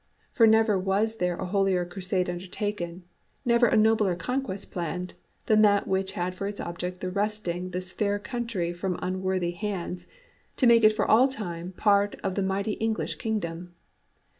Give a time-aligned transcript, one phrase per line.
[0.31, 3.03] For never was there a holier crusade undertaken,
[3.45, 5.13] never a nobler conquest planned,
[5.45, 10.07] than that which had for its object the wresting this fair country from unworthy hands,
[10.57, 13.75] to make it for all time part of the mighty English kingdom.